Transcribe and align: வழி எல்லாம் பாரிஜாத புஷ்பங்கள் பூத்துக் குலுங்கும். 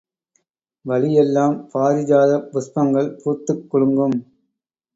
வழி 0.85 1.09
எல்லாம் 1.15 1.55
பாரிஜாத 1.73 2.31
புஷ்பங்கள் 2.51 3.09
பூத்துக் 3.21 3.65
குலுங்கும். 3.71 4.17